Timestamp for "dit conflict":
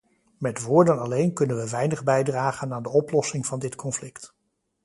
3.59-4.33